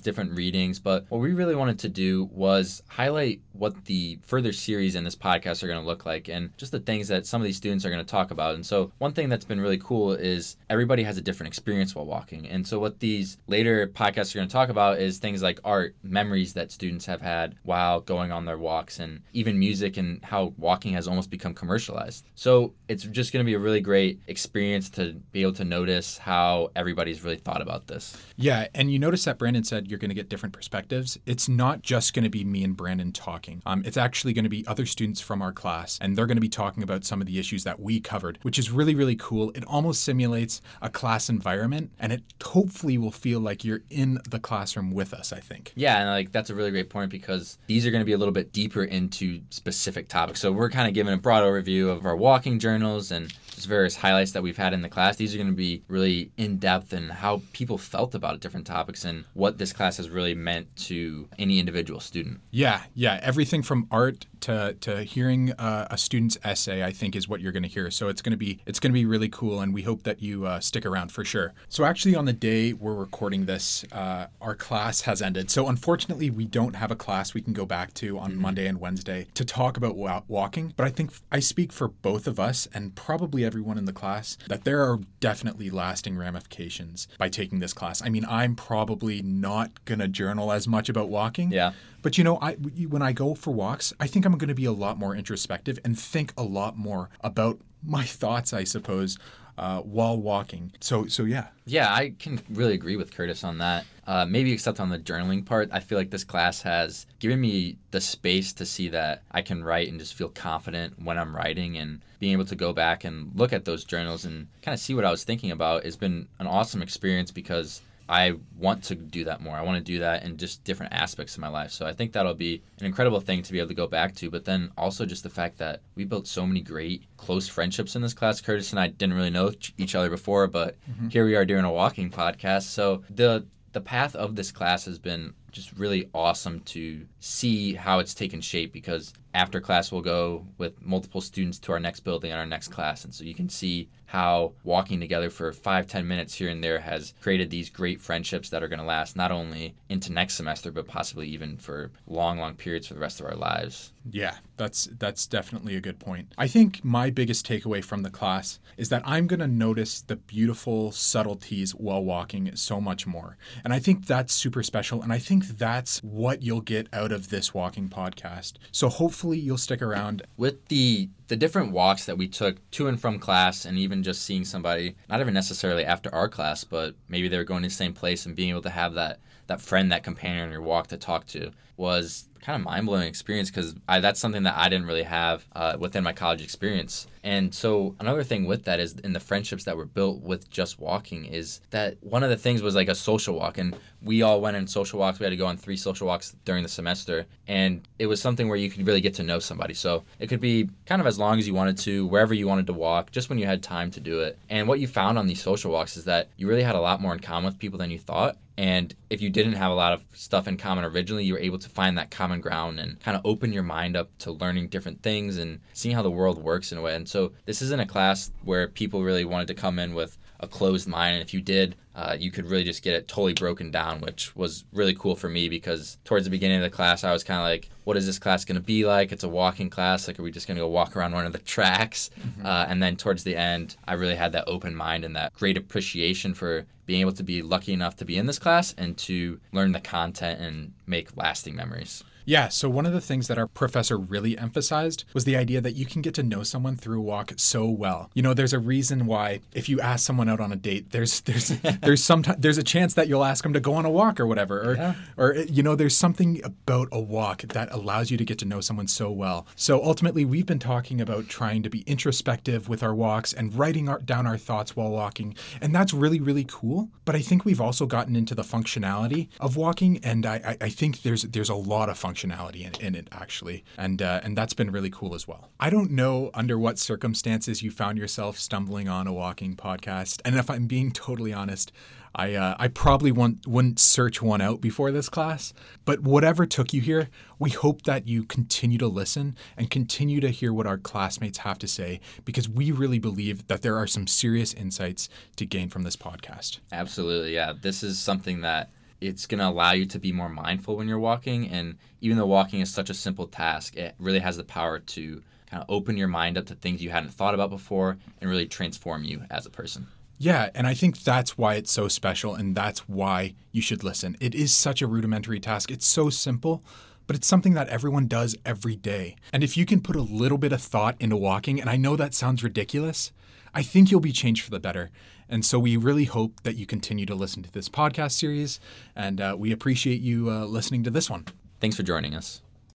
different 0.00 0.36
readings, 0.36 0.78
but 0.78 1.06
what 1.08 1.20
we 1.20 1.32
really 1.32 1.54
wanted 1.54 1.78
to 1.80 1.88
do 1.88 2.24
was 2.32 2.82
highlight 2.88 3.40
what 3.52 3.84
the 3.86 4.18
further 4.22 4.52
series 4.52 4.94
in 4.94 5.04
this 5.04 5.16
podcast 5.16 5.62
are 5.62 5.66
going 5.66 5.80
to 5.80 5.86
look 5.86 6.06
like 6.06 6.28
and 6.28 6.56
just 6.56 6.72
the 6.72 6.80
things 6.80 7.08
that 7.08 7.26
some 7.26 7.40
of 7.40 7.44
these 7.44 7.56
students 7.56 7.84
are 7.84 7.90
going 7.90 8.04
to 8.04 8.10
talk 8.10 8.30
about. 8.30 8.54
And 8.54 8.64
so, 8.64 8.92
one 8.98 9.12
thing 9.12 9.28
that's 9.28 9.44
been 9.44 9.60
really 9.60 9.78
cool 9.78 10.12
is 10.12 10.56
everybody 10.70 11.02
has 11.02 11.18
a 11.18 11.22
different 11.22 11.48
experience 11.48 11.94
while 11.94 12.06
walking. 12.06 12.48
And 12.48 12.66
so, 12.66 12.78
what 12.78 13.00
these 13.00 13.38
later 13.46 13.86
podcasts 13.88 14.34
are 14.34 14.38
going 14.38 14.48
to 14.48 14.52
talk 14.52 14.68
about 14.68 14.98
is 14.98 15.18
things 15.18 15.42
like 15.42 15.60
art, 15.64 15.94
memories 16.02 16.52
that 16.54 16.70
students 16.70 17.06
have 17.06 17.20
had 17.20 17.56
while 17.62 18.00
going 18.00 18.32
on 18.32 18.44
their 18.44 18.58
walks, 18.58 19.00
and 19.00 19.20
even 19.32 19.58
music 19.58 19.96
and 19.96 20.24
how 20.24 20.54
walking 20.56 20.92
has 20.94 21.08
almost 21.08 21.30
become 21.30 21.54
commercialized. 21.54 22.24
So, 22.34 22.74
it's 22.88 23.04
just 23.04 23.32
going 23.32 23.44
to 23.44 23.48
be 23.48 23.54
a 23.54 23.58
really 23.58 23.80
great 23.80 24.20
experience 24.28 24.90
to 24.90 25.14
be 25.32 25.42
able 25.42 25.54
to 25.54 25.64
notice 25.64 26.18
how 26.18 26.70
everybody's 26.76 27.24
really 27.24 27.36
thought 27.36 27.62
about 27.62 27.86
this. 27.86 28.16
Yeah. 28.36 28.68
And 28.74 28.90
you 28.92 28.98
notice 28.98 29.17
that 29.24 29.38
Brandon 29.38 29.64
said 29.64 29.88
you're 29.88 29.98
going 29.98 30.10
to 30.10 30.14
get 30.14 30.28
different 30.28 30.52
perspectives. 30.52 31.18
It's 31.26 31.48
not 31.48 31.82
just 31.82 32.14
going 32.14 32.24
to 32.24 32.30
be 32.30 32.44
me 32.44 32.64
and 32.64 32.76
Brandon 32.76 33.12
talking, 33.12 33.62
um, 33.66 33.82
it's 33.84 33.96
actually 33.96 34.32
going 34.32 34.44
to 34.44 34.50
be 34.50 34.66
other 34.66 34.86
students 34.86 35.20
from 35.20 35.42
our 35.42 35.52
class, 35.52 35.98
and 36.00 36.16
they're 36.16 36.26
going 36.26 36.36
to 36.36 36.42
be 36.42 36.48
talking 36.48 36.82
about 36.82 37.04
some 37.04 37.20
of 37.20 37.26
the 37.26 37.38
issues 37.38 37.64
that 37.64 37.80
we 37.80 38.00
covered, 38.00 38.38
which 38.42 38.58
is 38.58 38.70
really, 38.70 38.94
really 38.94 39.16
cool. 39.16 39.50
It 39.54 39.64
almost 39.66 40.04
simulates 40.04 40.60
a 40.82 40.88
class 40.88 41.28
environment 41.28 41.90
and 41.98 42.12
it 42.12 42.22
hopefully 42.42 42.98
will 42.98 43.10
feel 43.10 43.40
like 43.40 43.64
you're 43.64 43.82
in 43.90 44.18
the 44.28 44.38
classroom 44.38 44.90
with 44.90 45.12
us, 45.14 45.32
I 45.32 45.40
think. 45.40 45.72
Yeah, 45.74 46.00
and 46.00 46.08
like 46.08 46.32
that's 46.32 46.50
a 46.50 46.54
really 46.54 46.70
great 46.70 46.90
point 46.90 47.10
because 47.10 47.58
these 47.66 47.86
are 47.86 47.90
going 47.90 48.00
to 48.00 48.06
be 48.06 48.12
a 48.12 48.18
little 48.18 48.32
bit 48.32 48.52
deeper 48.52 48.84
into 48.84 49.40
specific 49.50 50.08
topics. 50.08 50.40
So 50.40 50.52
we're 50.52 50.70
kind 50.70 50.88
of 50.88 50.94
giving 50.94 51.12
a 51.12 51.18
broad 51.18 51.42
overview 51.42 51.88
of 51.88 52.04
our 52.04 52.16
walking 52.16 52.58
journals 52.58 53.10
and 53.10 53.32
just 53.58 53.68
various 53.68 53.96
highlights 53.96 54.32
that 54.32 54.42
we've 54.42 54.56
had 54.56 54.72
in 54.72 54.82
the 54.82 54.88
class. 54.88 55.16
These 55.16 55.34
are 55.34 55.38
going 55.38 55.50
to 55.50 55.56
be 55.56 55.82
really 55.88 56.30
in 56.36 56.58
depth 56.58 56.92
and 56.92 57.10
how 57.10 57.42
people 57.52 57.76
felt 57.76 58.14
about 58.14 58.40
different 58.40 58.66
topics 58.66 59.04
and 59.04 59.24
what 59.34 59.58
this 59.58 59.72
class 59.72 59.96
has 59.96 60.08
really 60.08 60.34
meant 60.34 60.74
to 60.76 61.28
any 61.38 61.58
individual 61.58 62.00
student. 62.00 62.40
Yeah, 62.50 62.82
yeah. 62.94 63.18
Everything 63.22 63.62
from 63.62 63.86
art 63.90 64.26
to, 64.42 64.76
to 64.80 65.02
hearing 65.02 65.52
uh, 65.52 65.88
a 65.90 65.98
student's 65.98 66.38
essay, 66.44 66.82
I 66.84 66.92
think, 66.92 67.16
is 67.16 67.28
what 67.28 67.40
you're 67.40 67.52
going 67.52 67.62
to 67.62 67.68
hear. 67.68 67.90
So 67.90 68.08
it's 68.08 68.22
going 68.22 68.32
to 68.32 68.36
be 68.36 68.60
it's 68.66 68.80
going 68.80 68.92
to 68.92 68.94
be 68.94 69.06
really 69.06 69.28
cool, 69.28 69.60
and 69.60 69.72
we 69.74 69.82
hope 69.82 70.02
that 70.04 70.22
you 70.22 70.46
uh, 70.46 70.60
stick 70.60 70.86
around 70.86 71.12
for 71.12 71.24
sure. 71.24 71.54
So 71.68 71.84
actually, 71.84 72.16
on 72.16 72.24
the 72.24 72.32
day 72.32 72.72
we're 72.72 72.94
recording 72.94 73.46
this, 73.46 73.84
uh, 73.92 74.26
our 74.40 74.54
class 74.54 75.02
has 75.02 75.22
ended. 75.22 75.50
So 75.50 75.68
unfortunately, 75.68 76.30
we 76.30 76.44
don't 76.44 76.74
have 76.74 76.90
a 76.90 76.96
class 76.96 77.34
we 77.34 77.42
can 77.42 77.52
go 77.52 77.66
back 77.66 77.94
to 77.94 78.18
on 78.18 78.32
mm-hmm. 78.32 78.42
Monday 78.42 78.66
and 78.66 78.80
Wednesday 78.80 79.26
to 79.34 79.44
talk 79.44 79.76
about 79.76 79.96
wa- 79.96 80.22
walking. 80.28 80.72
But 80.76 80.86
I 80.86 80.90
think 80.90 81.12
I 81.32 81.40
speak 81.40 81.72
for 81.72 81.88
both 81.88 82.26
of 82.26 82.38
us 82.38 82.68
and 82.74 82.94
probably 82.94 83.44
everyone 83.44 83.78
in 83.78 83.84
the 83.84 83.92
class 83.92 84.36
that 84.48 84.64
there 84.64 84.82
are 84.82 85.00
definitely 85.20 85.70
lasting 85.70 86.16
ramifications 86.16 87.08
by 87.18 87.28
taking 87.28 87.58
this 87.58 87.72
class. 87.72 88.02
I 88.02 88.08
mean, 88.08 88.24
I'm 88.28 88.54
probably 88.54 89.22
not 89.22 89.84
gonna 89.84 90.08
journal 90.08 90.52
as 90.52 90.68
much 90.68 90.88
about 90.88 91.08
walking. 91.08 91.50
Yeah. 91.50 91.72
But 92.02 92.18
you 92.18 92.24
know, 92.24 92.38
I 92.40 92.54
when 92.54 93.02
I 93.02 93.12
go 93.12 93.34
for 93.34 93.50
walks, 93.50 93.92
I 94.00 94.06
think 94.06 94.24
I'm 94.24 94.38
going 94.38 94.48
to 94.48 94.54
be 94.54 94.64
a 94.64 94.72
lot 94.72 94.98
more 94.98 95.14
introspective 95.14 95.78
and 95.84 95.98
think 95.98 96.32
a 96.36 96.42
lot 96.42 96.76
more 96.76 97.10
about 97.22 97.60
my 97.84 98.04
thoughts, 98.20 98.52
I 98.52 98.64
suppose, 98.64 99.18
uh, 99.58 99.80
while 99.80 100.16
walking. 100.16 100.72
So, 100.80 101.06
so 101.06 101.24
yeah. 101.24 101.48
Yeah, 101.66 101.92
I 101.92 102.14
can 102.18 102.40
really 102.48 102.74
agree 102.74 102.96
with 102.96 103.12
Curtis 103.12 103.42
on 103.42 103.58
that. 103.58 103.84
Uh, 104.06 104.24
maybe 104.24 104.52
except 104.52 104.80
on 104.80 104.88
the 104.88 104.98
journaling 104.98 105.44
part, 105.44 105.68
I 105.72 105.80
feel 105.80 105.98
like 105.98 106.10
this 106.10 106.24
class 106.24 106.62
has 106.62 107.06
given 107.18 107.40
me 107.40 107.76
the 107.90 108.00
space 108.00 108.52
to 108.54 108.64
see 108.64 108.88
that 108.90 109.22
I 109.32 109.42
can 109.42 109.62
write 109.62 109.88
and 109.88 109.98
just 109.98 110.14
feel 110.14 110.28
confident 110.28 111.02
when 111.02 111.18
I'm 111.18 111.34
writing, 111.34 111.76
and 111.76 112.00
being 112.20 112.32
able 112.32 112.46
to 112.46 112.56
go 112.56 112.72
back 112.72 113.04
and 113.04 113.30
look 113.34 113.52
at 113.52 113.64
those 113.64 113.84
journals 113.84 114.24
and 114.24 114.46
kind 114.62 114.74
of 114.74 114.80
see 114.80 114.94
what 114.94 115.04
I 115.04 115.10
was 115.10 115.24
thinking 115.24 115.50
about 115.50 115.84
has 115.84 115.96
been 115.96 116.28
an 116.38 116.46
awesome 116.46 116.80
experience 116.80 117.30
because 117.30 117.82
I 118.08 118.34
want 118.56 118.84
to 118.84 118.94
do 118.94 119.24
that 119.24 119.40
more. 119.40 119.54
I 119.54 119.62
want 119.62 119.78
to 119.78 119.92
do 119.92 119.98
that 120.00 120.24
in 120.24 120.36
just 120.36 120.64
different 120.64 120.92
aspects 120.94 121.34
of 121.34 121.40
my 121.40 121.48
life. 121.48 121.70
So 121.70 121.86
I 121.86 121.92
think 121.92 122.12
that'll 122.12 122.34
be 122.34 122.62
an 122.80 122.86
incredible 122.86 123.20
thing 123.20 123.42
to 123.42 123.52
be 123.52 123.58
able 123.58 123.68
to 123.68 123.74
go 123.74 123.86
back 123.86 124.14
to. 124.16 124.30
But 124.30 124.44
then 124.44 124.70
also 124.78 125.04
just 125.04 125.22
the 125.22 125.30
fact 125.30 125.58
that 125.58 125.82
we 125.94 126.04
built 126.04 126.26
so 126.26 126.46
many 126.46 126.60
great 126.60 127.04
close 127.16 127.48
friendships 127.48 127.96
in 127.96 128.02
this 128.02 128.14
class. 128.14 128.40
Curtis 128.40 128.70
and 128.70 128.80
I 128.80 128.88
didn't 128.88 129.16
really 129.16 129.30
know 129.30 129.52
each 129.76 129.94
other 129.94 130.08
before, 130.08 130.46
but 130.46 130.76
mm-hmm. 130.90 131.08
here 131.08 131.26
we 131.26 131.36
are 131.36 131.44
doing 131.44 131.64
a 131.64 131.72
walking 131.72 132.10
podcast. 132.10 132.64
So 132.64 133.04
the 133.10 133.46
the 133.72 133.80
path 133.80 134.16
of 134.16 134.34
this 134.34 134.50
class 134.50 134.86
has 134.86 134.98
been 134.98 135.34
just 135.52 135.72
really 135.72 136.08
awesome 136.14 136.60
to 136.60 137.06
see 137.20 137.74
how 137.74 137.98
it's 137.98 138.14
taken 138.14 138.40
shape 138.40 138.72
because 138.72 139.12
after 139.34 139.60
class 139.60 139.92
we'll 139.92 140.00
go 140.00 140.46
with 140.58 140.80
multiple 140.84 141.20
students 141.20 141.58
to 141.58 141.72
our 141.72 141.80
next 141.80 142.00
building 142.00 142.30
and 142.30 142.40
our 142.40 142.46
next 142.46 142.68
class. 142.68 143.04
And 143.04 143.14
so 143.14 143.24
you 143.24 143.34
can 143.34 143.48
see 143.48 143.88
how 144.06 144.52
walking 144.64 145.00
together 145.00 145.28
for 145.28 145.52
five 145.52 145.86
ten 145.86 146.06
minutes 146.08 146.34
here 146.34 146.48
and 146.48 146.64
there 146.64 146.78
has 146.78 147.14
created 147.20 147.50
these 147.50 147.68
great 147.68 148.00
friendships 148.00 148.48
that 148.48 148.62
are 148.62 148.68
going 148.68 148.78
to 148.78 148.84
last 148.84 149.16
not 149.16 149.30
only 149.30 149.74
into 149.88 150.12
next 150.12 150.34
semester 150.34 150.70
but 150.70 150.86
possibly 150.86 151.28
even 151.28 151.56
for 151.56 151.90
long 152.06 152.38
long 152.38 152.54
periods 152.54 152.86
for 152.86 152.94
the 152.94 153.00
rest 153.00 153.20
of 153.20 153.26
our 153.26 153.36
lives. 153.36 153.92
Yeah 154.10 154.36
that's 154.58 154.88
that's 154.98 155.26
definitely 155.26 155.76
a 155.76 155.80
good 155.80 155.98
point. 155.98 156.32
I 156.36 156.48
think 156.48 156.84
my 156.84 157.08
biggest 157.08 157.46
takeaway 157.46 157.82
from 157.82 158.02
the 158.02 158.10
class 158.10 158.58
is 158.76 158.90
that 158.90 159.02
i'm 159.04 159.26
going 159.26 159.40
to 159.40 159.46
notice 159.46 160.02
the 160.02 160.16
beautiful 160.16 160.92
subtleties 160.92 161.74
while 161.74 162.04
walking 162.04 162.54
so 162.56 162.80
much 162.80 163.06
more. 163.06 163.38
And 163.64 163.72
i 163.72 163.78
think 163.78 164.06
that's 164.06 164.34
super 164.34 164.62
special 164.62 165.00
and 165.00 165.12
i 165.12 165.18
think 165.18 165.46
that's 165.46 166.02
what 166.02 166.42
you'll 166.42 166.60
get 166.60 166.88
out 166.92 167.12
of 167.12 167.30
this 167.30 167.54
walking 167.54 167.88
podcast. 167.88 168.54
So 168.72 168.88
hopefully 168.88 169.17
you'll 169.24 169.58
stick 169.58 169.82
around. 169.82 170.22
With 170.36 170.66
the 170.68 171.08
the 171.28 171.36
different 171.36 171.72
walks 171.72 172.06
that 172.06 172.18
we 172.18 172.28
took 172.28 172.56
to 172.72 172.88
and 172.88 173.00
from 173.00 173.18
class 173.18 173.64
and 173.64 173.76
even 173.78 174.02
just 174.02 174.22
seeing 174.22 174.44
somebody 174.44 174.96
not 175.08 175.20
even 175.20 175.34
necessarily 175.34 175.84
after 175.84 176.12
our 176.14 176.28
class 176.28 176.64
but 176.64 176.94
maybe 177.08 177.28
they 177.28 177.36
were 177.36 177.44
going 177.44 177.62
to 177.62 177.68
the 177.68 177.74
same 177.74 177.92
place 177.92 178.24
and 178.24 178.34
being 178.34 178.50
able 178.50 178.62
to 178.62 178.70
have 178.70 178.94
that 178.94 179.20
that 179.46 179.60
friend 179.60 179.92
that 179.92 180.02
companion 180.02 180.44
on 180.44 180.50
your 180.52 180.62
walk 180.62 180.86
to 180.86 180.96
talk 180.96 181.26
to 181.26 181.50
was 181.78 182.28
kind 182.40 182.60
of 182.60 182.64
mind-blowing 182.64 183.06
experience 183.06 183.50
because 183.50 183.74
that's 183.86 184.20
something 184.20 184.44
that 184.44 184.56
i 184.56 184.68
didn't 184.68 184.86
really 184.86 185.02
have 185.02 185.44
uh, 185.54 185.76
within 185.78 186.04
my 186.04 186.12
college 186.12 186.42
experience. 186.42 187.06
And 187.24 187.54
so 187.54 187.94
another 188.00 188.22
thing 188.22 188.46
with 188.46 188.64
that 188.64 188.80
is 188.80 188.94
in 189.04 189.12
the 189.12 189.20
friendships 189.20 189.64
that 189.64 189.76
were 189.76 189.84
built 189.84 190.22
with 190.22 190.48
just 190.48 190.78
walking 190.78 191.26
is 191.26 191.60
that 191.70 191.96
one 192.00 192.22
of 192.22 192.30
the 192.30 192.38
things 192.38 192.62
was 192.62 192.74
like 192.74 192.88
a 192.88 192.94
social 192.94 193.34
walk. 193.34 193.58
And 193.58 193.76
we 194.02 194.22
all 194.22 194.40
went 194.40 194.56
on 194.56 194.66
social 194.66 194.98
walks. 194.98 195.18
We 195.18 195.24
had 195.24 195.30
to 195.30 195.36
go 195.36 195.46
on 195.46 195.58
three 195.58 195.76
social 195.76 196.06
walks 196.06 196.36
during 196.46 196.62
the 196.62 196.70
semester. 196.70 197.26
And 197.46 197.86
it 197.98 198.06
was 198.06 198.22
something 198.22 198.48
where 198.48 198.56
you 198.56 198.70
could 198.70 198.86
really 198.86 199.02
get 199.02 199.14
to 199.14 199.22
know 199.22 199.40
somebody. 199.40 199.74
So 199.74 200.04
it 200.18 200.28
could 200.28 200.40
be 200.40 200.70
kind 200.86 201.02
of 201.02 201.06
as 201.06 201.18
long 201.18 201.38
as 201.38 201.46
you 201.46 201.52
wanted 201.52 201.76
to 201.78 202.06
wherever 202.06 202.32
you 202.32 202.48
wanted 202.48 202.66
to 202.68 202.72
walk 202.72 203.10
just 203.10 203.28
when 203.28 203.38
you 203.38 203.44
had 203.44 203.62
time 203.62 203.90
to 203.90 204.00
do 204.00 204.20
it. 204.20 204.38
And 204.48 204.66
what 204.66 204.80
you 204.80 204.86
found 204.86 205.18
on 205.18 205.26
these 205.26 205.42
social 205.42 205.70
walks 205.70 205.98
is 205.98 206.04
that 206.04 206.28
you 206.38 206.48
really 206.48 206.62
had 206.62 206.76
a 206.76 206.80
lot 206.80 207.02
more 207.02 207.12
in 207.12 207.20
common 207.20 207.50
with 207.50 207.58
people 207.58 207.78
than 207.78 207.90
you 207.90 207.98
thought 207.98 208.38
and 208.58 208.92
if 209.08 209.22
you 209.22 209.30
didn't 209.30 209.52
have 209.52 209.70
a 209.70 209.74
lot 209.76 209.92
of 209.92 210.02
stuff 210.14 210.48
in 210.48 210.56
common 210.56 210.84
originally, 210.84 211.24
you 211.24 211.34
were 211.34 211.38
able 211.38 211.60
to 211.60 211.68
find 211.68 211.96
that 211.96 212.10
common 212.10 212.40
ground 212.40 212.80
and 212.80 212.98
kind 212.98 213.16
of 213.16 213.24
open 213.24 213.52
your 213.52 213.62
mind 213.62 213.96
up 213.96 214.10
to 214.18 214.32
learning 214.32 214.66
different 214.66 215.00
things 215.00 215.38
and 215.38 215.60
seeing 215.74 215.94
how 215.94 216.02
the 216.02 216.10
world 216.10 216.42
works 216.42 216.72
in 216.72 216.78
a 216.78 216.82
way. 216.82 216.96
And 216.96 217.08
so 217.08 217.30
this 217.44 217.62
isn't 217.62 217.78
a 217.78 217.86
class 217.86 218.32
where 218.42 218.66
people 218.66 219.04
really 219.04 219.24
wanted 219.24 219.46
to 219.46 219.54
come 219.54 219.78
in 219.78 219.94
with 219.94 220.18
a 220.40 220.48
closed 220.48 220.88
mind. 220.88 221.14
And 221.14 221.22
if 221.22 221.32
you 221.32 221.40
did, 221.40 221.76
uh, 221.98 222.16
you 222.16 222.30
could 222.30 222.46
really 222.46 222.62
just 222.62 222.84
get 222.84 222.94
it 222.94 223.08
totally 223.08 223.34
broken 223.34 223.72
down, 223.72 224.00
which 224.00 224.34
was 224.36 224.64
really 224.72 224.94
cool 224.94 225.16
for 225.16 225.28
me 225.28 225.48
because 225.48 225.98
towards 226.04 226.24
the 226.24 226.30
beginning 226.30 226.58
of 226.58 226.62
the 226.62 226.70
class, 226.70 227.02
I 227.02 227.12
was 227.12 227.24
kind 227.24 227.40
of 227.40 227.44
like, 227.44 227.68
what 227.82 227.96
is 227.96 228.06
this 228.06 228.20
class 228.20 228.44
going 228.44 228.54
to 228.54 228.62
be 228.62 228.86
like? 228.86 229.10
It's 229.10 229.24
a 229.24 229.28
walking 229.28 229.68
class. 229.68 230.06
Like, 230.06 230.16
are 230.20 230.22
we 230.22 230.30
just 230.30 230.46
going 230.46 230.56
to 230.56 230.62
go 230.62 230.68
walk 230.68 230.94
around 230.94 231.12
one 231.12 231.26
of 231.26 231.32
the 231.32 231.38
tracks? 231.38 232.10
Mm-hmm. 232.20 232.46
Uh, 232.46 232.66
and 232.68 232.80
then 232.80 232.94
towards 232.94 233.24
the 233.24 233.34
end, 233.34 233.74
I 233.88 233.94
really 233.94 234.14
had 234.14 234.30
that 234.30 234.44
open 234.46 234.76
mind 234.76 235.04
and 235.04 235.16
that 235.16 235.32
great 235.32 235.56
appreciation 235.56 236.34
for 236.34 236.66
being 236.86 237.00
able 237.00 237.12
to 237.14 237.24
be 237.24 237.42
lucky 237.42 237.72
enough 237.72 237.96
to 237.96 238.04
be 238.04 238.16
in 238.16 238.26
this 238.26 238.38
class 238.38 238.76
and 238.78 238.96
to 238.98 239.40
learn 239.50 239.72
the 239.72 239.80
content 239.80 240.40
and 240.40 240.72
make 240.86 241.16
lasting 241.16 241.56
memories. 241.56 242.04
Yeah, 242.28 242.48
so 242.48 242.68
one 242.68 242.84
of 242.84 242.92
the 242.92 243.00
things 243.00 243.26
that 243.28 243.38
our 243.38 243.46
professor 243.46 243.96
really 243.96 244.36
emphasized 244.36 245.06
was 245.14 245.24
the 245.24 245.34
idea 245.34 245.62
that 245.62 245.76
you 245.76 245.86
can 245.86 246.02
get 246.02 246.12
to 246.16 246.22
know 246.22 246.42
someone 246.42 246.76
through 246.76 246.98
a 246.98 247.02
walk 247.02 247.32
so 247.36 247.64
well. 247.64 248.10
You 248.12 248.20
know, 248.20 248.34
there's 248.34 248.52
a 248.52 248.58
reason 248.58 249.06
why 249.06 249.40
if 249.54 249.66
you 249.66 249.80
ask 249.80 250.04
someone 250.04 250.28
out 250.28 250.38
on 250.38 250.52
a 250.52 250.56
date, 250.56 250.90
there's 250.90 251.22
there's 251.22 251.48
there's 251.80 252.04
some 252.04 252.22
there's 252.36 252.58
a 252.58 252.62
chance 252.62 252.92
that 252.92 253.08
you'll 253.08 253.24
ask 253.24 253.44
them 253.44 253.54
to 253.54 253.60
go 253.60 253.72
on 253.72 253.86
a 253.86 253.90
walk 253.90 254.20
or 254.20 254.26
whatever, 254.26 254.60
or 254.60 254.76
yeah. 254.76 254.94
or 255.16 255.36
you 255.36 255.62
know, 255.62 255.74
there's 255.74 255.96
something 255.96 256.44
about 256.44 256.88
a 256.92 257.00
walk 257.00 257.44
that 257.54 257.72
allows 257.72 258.10
you 258.10 258.18
to 258.18 258.26
get 258.26 258.36
to 258.40 258.44
know 258.44 258.60
someone 258.60 258.88
so 258.88 259.10
well. 259.10 259.46
So 259.56 259.82
ultimately, 259.82 260.26
we've 260.26 260.44
been 260.44 260.58
talking 260.58 261.00
about 261.00 261.30
trying 261.30 261.62
to 261.62 261.70
be 261.70 261.80
introspective 261.86 262.68
with 262.68 262.82
our 262.82 262.94
walks 262.94 263.32
and 263.32 263.54
writing 263.54 263.88
our, 263.88 264.00
down 264.00 264.26
our 264.26 264.36
thoughts 264.36 264.76
while 264.76 264.90
walking, 264.90 265.34
and 265.62 265.74
that's 265.74 265.94
really 265.94 266.20
really 266.20 266.44
cool. 266.46 266.90
But 267.06 267.16
I 267.16 267.20
think 267.20 267.46
we've 267.46 267.62
also 267.62 267.86
gotten 267.86 268.16
into 268.16 268.34
the 268.34 268.42
functionality 268.42 269.28
of 269.40 269.56
walking, 269.56 269.98
and 270.04 270.26
I 270.26 270.42
I, 270.44 270.66
I 270.66 270.68
think 270.68 271.00
there's 271.00 271.22
there's 271.22 271.48
a 271.48 271.54
lot 271.54 271.88
of 271.88 271.96
function 271.96 272.17
functionality 272.18 272.64
in, 272.64 272.84
in 272.84 272.94
it 272.94 273.08
actually, 273.12 273.64
and 273.76 274.02
uh, 274.02 274.20
and 274.22 274.36
that's 274.36 274.54
been 274.54 274.70
really 274.70 274.90
cool 274.90 275.14
as 275.14 275.26
well. 275.26 275.50
I 275.60 275.70
don't 275.70 275.90
know 275.90 276.30
under 276.34 276.58
what 276.58 276.78
circumstances 276.78 277.62
you 277.62 277.70
found 277.70 277.98
yourself 277.98 278.38
stumbling 278.38 278.88
on 278.88 279.06
a 279.06 279.12
walking 279.12 279.56
podcast, 279.56 280.20
and 280.24 280.36
if 280.36 280.50
I'm 280.50 280.66
being 280.66 280.90
totally 280.90 281.32
honest, 281.32 281.72
I 282.14 282.34
uh, 282.34 282.56
I 282.58 282.68
probably 282.68 283.12
won't, 283.12 283.46
wouldn't 283.46 283.78
search 283.78 284.20
one 284.22 284.40
out 284.40 284.60
before 284.60 284.90
this 284.90 285.08
class. 285.08 285.52
But 285.84 286.00
whatever 286.00 286.46
took 286.46 286.72
you 286.72 286.80
here, 286.80 287.08
we 287.38 287.50
hope 287.50 287.82
that 287.82 288.08
you 288.08 288.24
continue 288.24 288.78
to 288.78 288.88
listen 288.88 289.36
and 289.56 289.70
continue 289.70 290.20
to 290.20 290.30
hear 290.30 290.52
what 290.52 290.66
our 290.66 290.78
classmates 290.78 291.38
have 291.38 291.58
to 291.60 291.68
say 291.68 292.00
because 292.24 292.48
we 292.48 292.72
really 292.72 292.98
believe 292.98 293.46
that 293.48 293.62
there 293.62 293.76
are 293.76 293.86
some 293.86 294.06
serious 294.06 294.54
insights 294.54 295.08
to 295.36 295.46
gain 295.46 295.68
from 295.68 295.82
this 295.82 295.96
podcast. 295.96 296.58
Absolutely, 296.72 297.34
yeah. 297.34 297.52
This 297.60 297.82
is 297.82 297.98
something 297.98 298.40
that 298.42 298.70
it's 299.00 299.26
going 299.26 299.38
to 299.38 299.48
allow 299.48 299.72
you 299.72 299.86
to 299.86 299.98
be 299.98 300.12
more 300.12 300.28
mindful 300.28 300.76
when 300.76 300.88
you're 300.88 300.98
walking. 300.98 301.48
And 301.48 301.76
even 302.00 302.16
though 302.16 302.26
walking 302.26 302.60
is 302.60 302.72
such 302.72 302.90
a 302.90 302.94
simple 302.94 303.26
task, 303.26 303.76
it 303.76 303.94
really 303.98 304.18
has 304.18 304.36
the 304.36 304.44
power 304.44 304.78
to 304.78 305.22
kind 305.50 305.62
of 305.62 305.70
open 305.70 305.96
your 305.96 306.08
mind 306.08 306.36
up 306.36 306.46
to 306.46 306.54
things 306.54 306.82
you 306.82 306.90
hadn't 306.90 307.10
thought 307.10 307.34
about 307.34 307.50
before 307.50 307.98
and 308.20 308.28
really 308.28 308.46
transform 308.46 309.04
you 309.04 309.22
as 309.30 309.46
a 309.46 309.50
person. 309.50 309.86
Yeah, 310.18 310.50
and 310.54 310.66
I 310.66 310.74
think 310.74 310.98
that's 311.02 311.38
why 311.38 311.54
it's 311.54 311.70
so 311.70 311.86
special 311.86 312.34
and 312.34 312.56
that's 312.56 312.88
why 312.88 313.34
you 313.52 313.62
should 313.62 313.84
listen. 313.84 314.16
It 314.20 314.34
is 314.34 314.54
such 314.54 314.82
a 314.82 314.86
rudimentary 314.88 315.38
task. 315.38 315.70
It's 315.70 315.86
so 315.86 316.10
simple, 316.10 316.64
but 317.06 317.14
it's 317.14 317.26
something 317.26 317.54
that 317.54 317.68
everyone 317.68 318.08
does 318.08 318.36
every 318.44 318.74
day. 318.74 319.14
And 319.32 319.44
if 319.44 319.56
you 319.56 319.64
can 319.64 319.80
put 319.80 319.94
a 319.94 320.02
little 320.02 320.36
bit 320.36 320.52
of 320.52 320.60
thought 320.60 320.96
into 320.98 321.16
walking, 321.16 321.60
and 321.60 321.70
I 321.70 321.76
know 321.76 321.94
that 321.94 322.14
sounds 322.14 322.42
ridiculous, 322.42 323.12
I 323.54 323.62
think 323.62 323.90
you'll 323.90 324.00
be 324.00 324.12
changed 324.12 324.42
for 324.42 324.50
the 324.50 324.60
better. 324.60 324.90
And 325.28 325.44
so 325.44 325.58
we 325.58 325.76
really 325.76 326.04
hope 326.04 326.42
that 326.42 326.56
you 326.56 326.66
continue 326.66 327.06
to 327.06 327.14
listen 327.14 327.42
to 327.42 327.52
this 327.52 327.68
podcast 327.68 328.12
series, 328.12 328.60
and 328.96 329.20
uh, 329.20 329.36
we 329.38 329.52
appreciate 329.52 330.00
you 330.00 330.30
uh, 330.30 330.44
listening 330.46 330.84
to 330.84 330.90
this 330.90 331.10
one. 331.10 331.26
Thanks 331.60 331.76
for 331.76 331.82
joining 331.82 332.14
us. 332.14 332.42